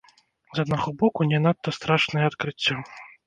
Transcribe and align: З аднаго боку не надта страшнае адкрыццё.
З 0.59 0.63
аднаго 0.63 0.93
боку 1.01 1.27
не 1.33 1.39
надта 1.45 1.75
страшнае 1.79 2.25
адкрыццё. 2.31 2.75